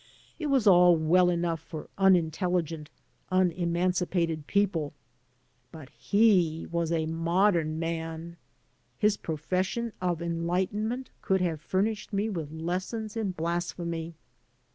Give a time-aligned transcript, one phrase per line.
[0.39, 2.89] It was all well enough for unintelligent,
[3.29, 4.93] un emancipated pepple,
[5.71, 8.37] but he was a modem man.
[8.97, 14.15] His profession of enlightenment could have furnished me with lessons in blasphemy.